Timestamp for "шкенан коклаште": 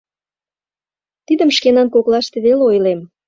1.57-2.37